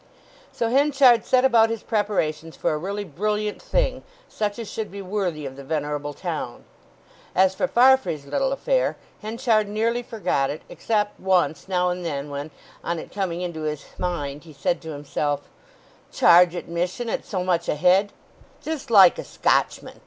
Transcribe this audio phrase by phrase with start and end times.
[0.51, 5.45] So Henchard set about his preparations for a really brilliant thing—such as should be worthy
[5.45, 6.63] of the venerable town.
[7.35, 12.49] As for Farfrae's little affair, Henchard nearly forgot it; except once now and then when,
[12.83, 15.41] on it coming into his mind, he said to himself,
[16.11, 19.99] "Charge admission at so much a head—just like a Scotchman!